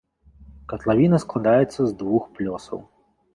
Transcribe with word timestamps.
Катлавіна 0.71 1.19
складаецца 1.25 1.77
з 1.85 1.91
двух 2.01 2.23
плёсаў. 2.39 2.83